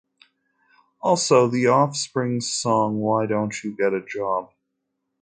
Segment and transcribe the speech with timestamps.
[0.99, 4.49] Also, The Offspring's song Why Don't You Get a Job?